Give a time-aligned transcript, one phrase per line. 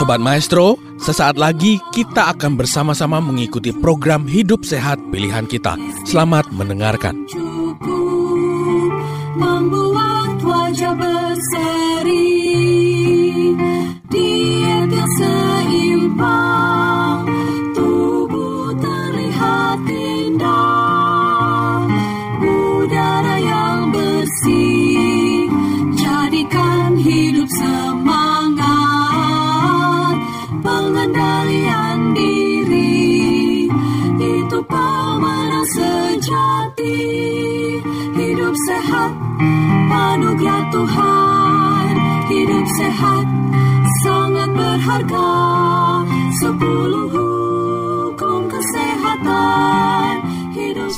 [0.00, 5.76] Sobat Maestro, sesaat lagi kita akan bersama-sama mengikuti program Hidup Sehat Pilihan Kita.
[6.08, 7.49] Selamat mendengarkan.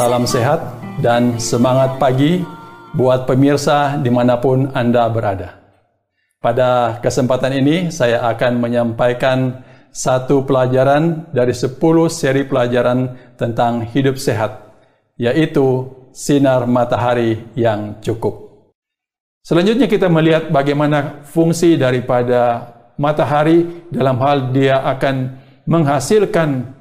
[0.00, 2.40] Salam sehat dan semangat pagi
[2.96, 5.60] buat pemirsa di mana pun Anda berada.
[6.40, 9.60] Pada kesempatan ini saya akan menyampaikan
[9.92, 11.76] satu pelajaran dari 10
[12.08, 14.72] seri pelajaran tentang hidup sehat,
[15.20, 18.56] yaitu sinar matahari yang cukup.
[19.44, 25.36] Selanjutnya kita melihat bagaimana fungsi daripada matahari dalam hal dia akan
[25.68, 26.72] menghasilkan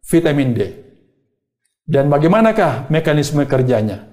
[0.00, 0.83] vitamin D.
[1.84, 4.08] Dan bagaimanakah mekanisme kerjanya?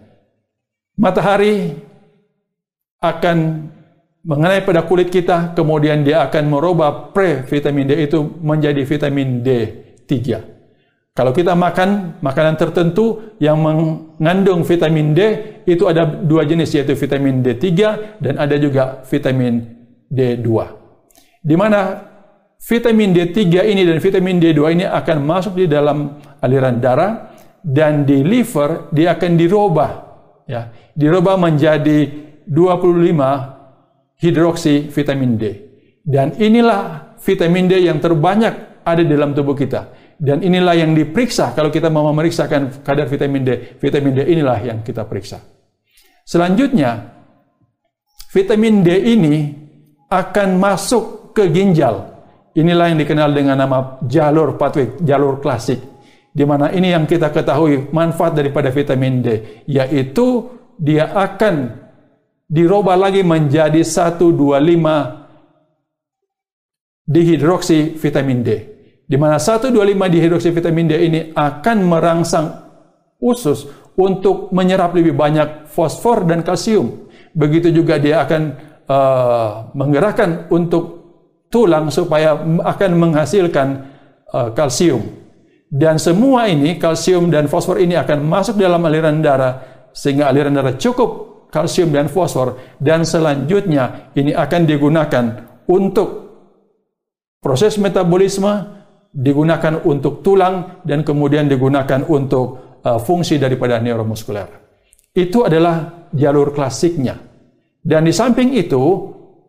[1.00, 1.72] Matahari
[3.00, 3.38] akan
[4.22, 10.11] mengenai pada kulit kita, kemudian dia akan merubah pre-vitamin D itu menjadi vitamin D3.
[11.11, 15.19] Kalau kita makan makanan tertentu yang mengandung vitamin D,
[15.66, 17.67] itu ada dua jenis, yaitu vitamin D3
[18.22, 19.63] dan ada juga vitamin
[20.11, 20.47] D2.
[21.41, 22.11] Di mana
[22.61, 27.30] vitamin D3 ini dan vitamin D2 ini akan masuk di dalam aliran darah
[27.61, 29.91] dan di liver dia akan dirubah
[30.49, 30.73] ya.
[30.91, 32.09] Dirubah menjadi
[32.49, 35.43] 25 hidroksi vitamin D.
[36.01, 39.94] Dan inilah vitamin D yang terbanyak ada di dalam tubuh kita.
[40.21, 43.50] Dan inilah yang diperiksa kalau kita mau memeriksakan kadar vitamin D.
[43.77, 45.41] Vitamin D inilah yang kita periksa.
[46.25, 47.21] Selanjutnya
[48.33, 49.35] vitamin D ini
[50.09, 52.09] akan masuk ke ginjal.
[52.51, 55.91] Inilah yang dikenal dengan nama jalur pathway jalur klasik
[56.31, 59.28] di mana ini yang kita ketahui manfaat daripada vitamin D,
[59.68, 60.47] yaitu
[60.80, 61.75] dia akan
[62.47, 64.31] dirubah lagi menjadi 125
[67.08, 68.50] dihidroksi vitamin D.
[69.12, 69.75] Di mana 125
[70.08, 72.48] dihidroksi vitamin D ini akan merangsang
[73.19, 73.68] usus
[74.00, 77.12] untuk menyerap lebih banyak fosfor dan kalsium.
[77.36, 78.42] Begitu juga dia akan
[78.88, 81.03] uh, menggerakkan untuk
[81.52, 83.68] tulang supaya akan menghasilkan
[84.31, 85.20] uh, kalsium.
[85.71, 90.75] Dan semua ini, kalsium dan fosfor ini akan masuk dalam aliran darah, sehingga aliran darah
[90.75, 95.25] cukup kalsium dan fosfor, dan selanjutnya ini akan digunakan
[95.71, 96.09] untuk
[97.39, 98.51] proses metabolisme,
[99.15, 104.51] digunakan untuk tulang, dan kemudian digunakan untuk uh, fungsi daripada neuromuskuler.
[105.15, 107.15] Itu adalah jalur klasiknya.
[107.79, 108.83] Dan di samping itu,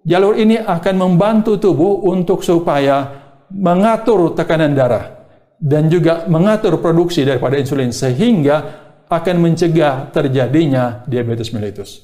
[0.07, 3.11] jalur ini akan membantu tubuh untuk supaya
[3.51, 5.22] mengatur tekanan darah
[5.63, 12.03] dan juga mengatur produksi daripada insulin sehingga akan mencegah terjadinya diabetes mellitus.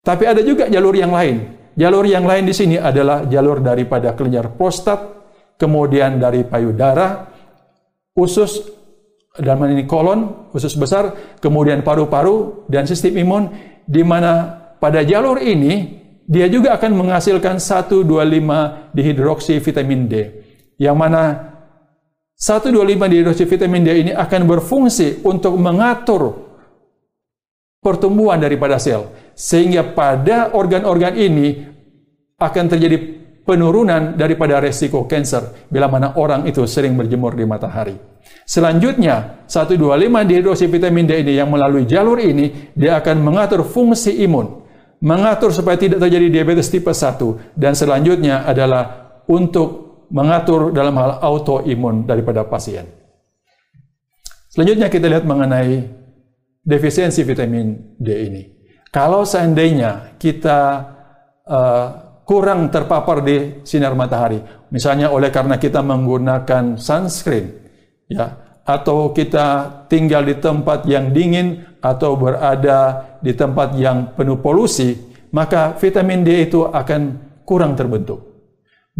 [0.00, 1.60] Tapi ada juga jalur yang lain.
[1.76, 4.98] Jalur yang lain di sini adalah jalur daripada kelenjar prostat,
[5.60, 7.28] kemudian dari payudara,
[8.16, 8.64] usus
[9.36, 13.44] dan ini kolon, usus besar, kemudian paru-paru dan sistem imun
[13.84, 18.06] di mana pada jalur ini dia juga akan menghasilkan 125
[18.96, 20.14] dihidroksi vitamin D
[20.80, 21.50] yang mana
[22.40, 26.48] 125 dihidroksi vitamin D ini akan berfungsi untuk mengatur
[27.84, 29.12] pertumbuhan daripada sel.
[29.36, 31.68] Sehingga pada organ-organ ini
[32.40, 32.96] akan terjadi
[33.44, 37.96] penurunan daripada resiko kanker bila mana orang itu sering berjemur di matahari.
[38.48, 44.64] Selanjutnya, 125 dihidroksi vitamin D ini yang melalui jalur ini, dia akan mengatur fungsi imun.
[45.04, 47.56] Mengatur supaya tidak terjadi diabetes tipe 1.
[47.56, 52.86] Dan selanjutnya adalah untuk mengatur dalam hal autoimun daripada pasien.
[54.50, 55.86] Selanjutnya kita lihat mengenai
[56.66, 58.42] defisiensi vitamin D ini.
[58.90, 60.60] Kalau seandainya kita
[61.46, 61.86] uh,
[62.26, 64.42] kurang terpapar di sinar matahari,
[64.74, 67.46] misalnya oleh karena kita menggunakan sunscreen,
[68.10, 74.98] ya, atau kita tinggal di tempat yang dingin atau berada di tempat yang penuh polusi,
[75.30, 77.02] maka vitamin D itu akan
[77.46, 78.29] kurang terbentuk.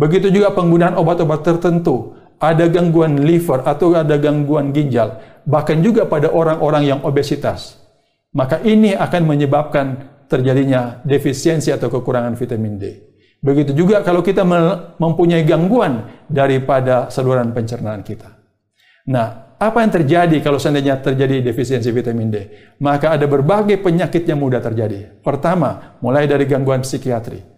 [0.00, 6.32] Begitu juga penggunaan obat-obat tertentu, ada gangguan liver atau ada gangguan ginjal, bahkan juga pada
[6.32, 7.76] orang-orang yang obesitas.
[8.30, 9.86] maka ini akan menyebabkan
[10.30, 12.84] terjadinya defisiensi atau kekurangan vitamin D.
[13.40, 14.46] Begitu juga kalau kita
[15.00, 18.28] mempunyai gangguan daripada saluran pencernaan kita.
[19.10, 22.36] Nah, apa yang terjadi kalau seandainya terjadi defisiensi vitamin D?
[22.84, 25.18] Maka ada berbagai penyakit yang mudah terjadi.
[25.24, 27.49] Pertama, mulai dari gangguan psikiatri.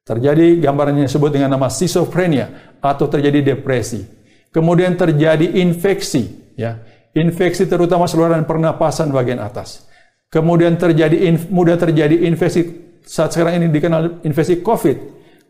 [0.00, 4.02] Terjadi gambarannya disebut dengan nama schizophrenia atau terjadi depresi.
[4.50, 6.82] Kemudian terjadi infeksi, ya.
[7.10, 9.86] Infeksi terutama saluran pernapasan bagian atas.
[10.30, 11.18] Kemudian terjadi
[11.50, 12.70] mudah terjadi infeksi
[13.02, 14.96] saat sekarang ini dikenal infeksi COVID,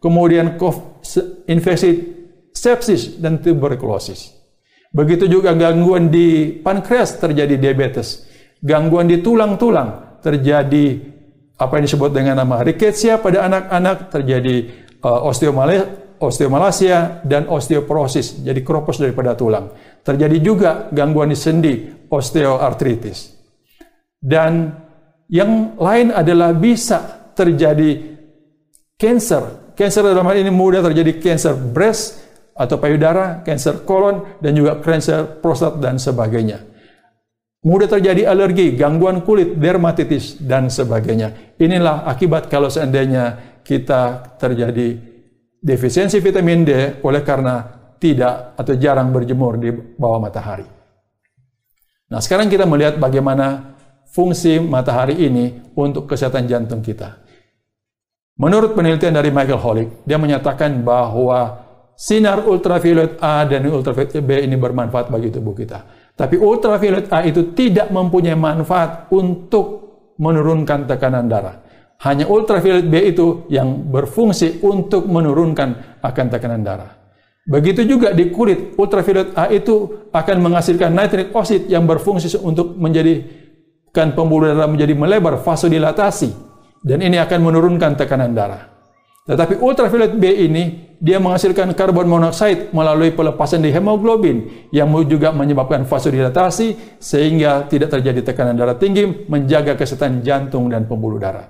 [0.00, 0.56] kemudian
[1.44, 1.90] infeksi
[2.56, 4.32] sepsis dan tuberkulosis.
[4.90, 8.26] Begitu juga gangguan di pankreas terjadi diabetes,
[8.64, 10.98] gangguan di tulang-tulang terjadi
[11.60, 14.56] apa yang disebut dengan nama rickettsia pada anak-anak terjadi
[15.04, 15.28] uh,
[16.20, 19.76] osteomalacia dan osteoporosis, jadi kropos daripada tulang.
[20.00, 23.36] Terjadi juga gangguan di sendi, osteoartritis.
[24.16, 24.72] Dan
[25.28, 28.16] yang lain adalah bisa terjadi
[28.96, 29.72] cancer.
[29.76, 32.24] Cancer dalam hal ini mudah terjadi cancer breast
[32.56, 36.69] atau payudara, cancer kolon, dan juga cancer prostat dan sebagainya.
[37.60, 41.56] Mudah terjadi alergi, gangguan kulit, dermatitis, dan sebagainya.
[41.60, 44.96] Inilah akibat kalau seandainya kita terjadi
[45.60, 46.72] defisiensi vitamin D
[47.04, 47.60] oleh karena
[48.00, 50.64] tidak atau jarang berjemur di bawah matahari.
[52.08, 53.76] Nah, sekarang kita melihat bagaimana
[54.08, 57.20] fungsi matahari ini untuk kesehatan jantung kita.
[58.40, 61.60] Menurut penelitian dari Michael Holick, dia menyatakan bahwa
[61.92, 65.99] sinar ultraviolet A dan ultraviolet B ini bermanfaat bagi tubuh kita.
[66.20, 69.88] Tapi ultraviolet A itu tidak mempunyai manfaat untuk
[70.20, 71.64] menurunkan tekanan darah.
[72.04, 76.92] Hanya ultraviolet B itu yang berfungsi untuk menurunkan akan tekanan darah.
[77.48, 84.12] Begitu juga di kulit, ultraviolet A itu akan menghasilkan nitric oxide yang berfungsi untuk menjadikan
[84.12, 86.36] pembuluh darah menjadi melebar, vasodilatasi
[86.84, 88.69] dan ini akan menurunkan tekanan darah.
[89.28, 90.64] Tetapi ultraviolet B ini
[91.00, 98.20] dia menghasilkan karbon monoksida melalui pelepasan di hemoglobin yang juga menyebabkan vasodilatasi sehingga tidak terjadi
[98.20, 101.48] tekanan darah tinggi, menjaga kesehatan jantung dan pembuluh darah.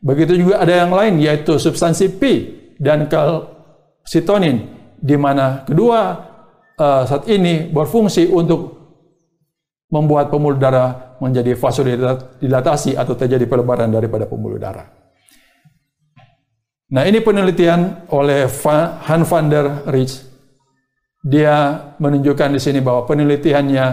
[0.00, 2.22] Begitu juga ada yang lain yaitu substansi P
[2.80, 4.68] dan kalsitonin
[5.00, 6.00] di mana kedua
[6.76, 8.80] uh, saat ini berfungsi untuk
[9.88, 14.99] membuat pembuluh darah menjadi vasodilatasi atau terjadi pelebaran daripada pembuluh darah.
[16.90, 18.50] Nah, ini penelitian oleh
[19.06, 20.26] Han van der Rijs.
[21.22, 23.86] Dia menunjukkan di sini bahwa penelitiannya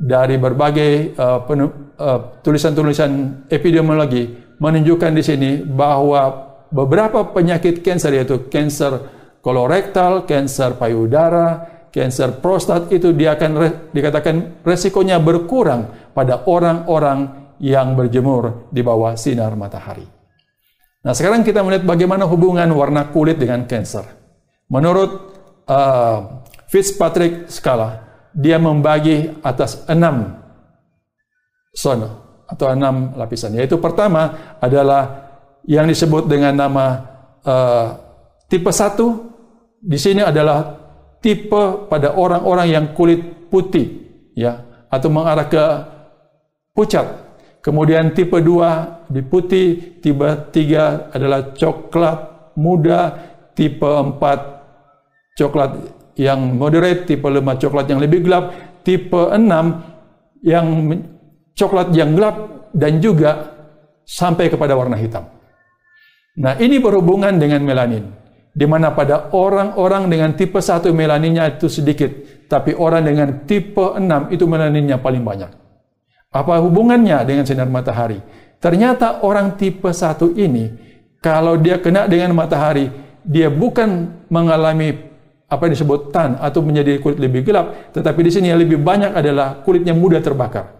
[0.00, 9.12] dari berbagai uh, uh, tulisan-tulisan epidemiologi menunjukkan di sini bahwa beberapa penyakit kanker yaitu kanker
[9.44, 11.48] kolorektal, kanker payudara,
[11.92, 19.12] kanker prostat itu dia akan re, dikatakan resikonya berkurang pada orang-orang yang berjemur di bawah
[19.20, 20.15] sinar matahari.
[21.06, 24.02] Nah, sekarang kita melihat bagaimana hubungan warna kulit dengan kanker.
[24.66, 25.38] Menurut
[25.70, 28.02] uh, Fitzpatrick skala,
[28.34, 30.42] dia membagi atas enam
[31.70, 33.54] zona atau enam lapisan.
[33.54, 35.30] Yaitu pertama adalah
[35.62, 36.86] yang disebut dengan nama
[37.46, 37.86] uh,
[38.50, 39.86] tipe 1.
[39.86, 40.74] Di sini adalah
[41.22, 44.58] tipe pada orang-orang yang kulit putih, ya,
[44.90, 45.64] atau mengarah ke
[46.74, 47.25] pucat.
[47.66, 52.18] Kemudian tipe 2 di putih, tipe 3 adalah coklat
[52.54, 53.10] muda,
[53.58, 55.74] tipe 4 coklat
[56.14, 58.54] yang moderate, tipe 5 coklat yang lebih gelap,
[58.86, 60.94] tipe 6 yang
[61.58, 63.50] coklat yang gelap dan juga
[64.06, 65.26] sampai kepada warna hitam.
[66.38, 68.14] Nah, ini berhubungan dengan melanin.
[68.54, 72.14] Di mana pada orang-orang dengan tipe 1 melaninnya itu sedikit,
[72.46, 75.65] tapi orang dengan tipe 6 itu melaninnya paling banyak.
[76.32, 78.18] Apa hubungannya dengan sinar matahari?
[78.56, 80.64] Ternyata orang tipe 1 ini,
[81.20, 82.88] kalau dia kena dengan matahari,
[83.26, 85.06] dia bukan mengalami
[85.46, 89.14] apa yang disebut tan atau menjadi kulit lebih gelap, tetapi di sini yang lebih banyak
[89.14, 90.74] adalah kulitnya mudah terbakar.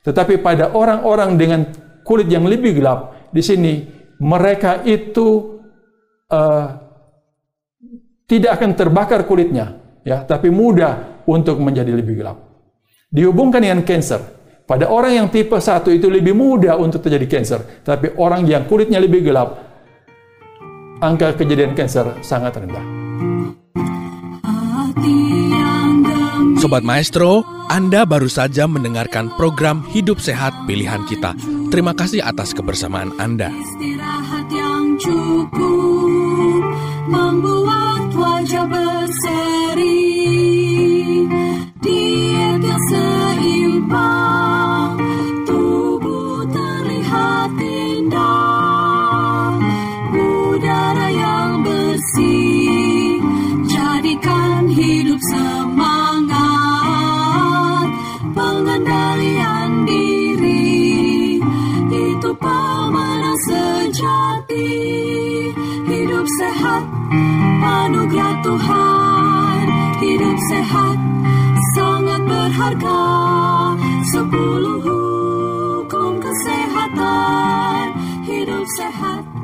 [0.00, 1.60] Tetapi pada orang-orang dengan
[2.06, 3.84] kulit yang lebih gelap, di sini
[4.24, 5.60] mereka itu
[6.32, 6.66] uh,
[8.24, 12.40] tidak akan terbakar kulitnya, ya, tapi mudah untuk menjadi lebih gelap.
[13.12, 14.37] Dihubungkan dengan cancer.
[14.68, 19.00] Pada orang yang tipe 1 itu lebih mudah untuk terjadi kanker, tapi orang yang kulitnya
[19.00, 19.56] lebih gelap,
[21.00, 22.84] angka kejadian kanker sangat rendah.
[26.60, 31.32] Sobat Maestro, Anda baru saja mendengarkan program Hidup Sehat Pilihan Kita.
[31.72, 33.48] Terima kasih atas kebersamaan Anda.
[63.98, 64.70] Sejati
[65.90, 66.84] Hidup sehat
[67.58, 69.62] Anugerah Tuhan.
[69.98, 70.98] Hidup sehat
[71.74, 73.02] Sangat berharga.
[74.08, 77.84] Sepuluh hukum kesehatan.
[78.22, 79.37] Hidup sehat